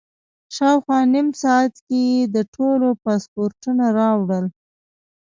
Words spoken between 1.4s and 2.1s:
ساعت کې